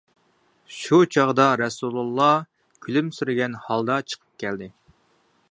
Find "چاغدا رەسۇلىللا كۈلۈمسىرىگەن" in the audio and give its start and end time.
1.15-3.61